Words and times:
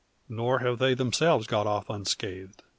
Nor 0.27 0.57
have 0.61 0.79
they 0.79 0.95
themselves 0.95 1.45
got 1.45 1.67
off 1.67 1.87
unscathed. 1.87 2.63